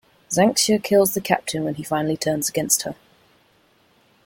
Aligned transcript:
Xanxia 0.31 0.81
kills 0.83 1.13
the 1.13 1.21
Captain 1.21 1.63
when 1.63 1.75
he 1.75 1.83
finally 1.83 2.17
turns 2.17 2.49
against 2.49 2.81
her. 2.81 2.95